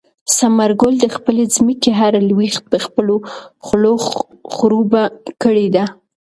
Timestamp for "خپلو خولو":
2.85-3.93